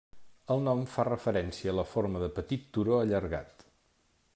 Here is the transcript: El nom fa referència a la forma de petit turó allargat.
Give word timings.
El 0.53 0.63
nom 0.67 0.81
fa 0.93 1.05
referència 1.09 1.75
a 1.75 1.77
la 1.81 1.87
forma 1.93 2.25
de 2.25 2.33
petit 2.39 2.67
turó 2.79 3.01
allargat. 3.05 3.69